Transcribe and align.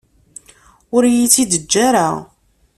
Ur 0.95 1.03
iyi-tt-id-teǧǧa 1.05 1.79
ara. 1.87 2.07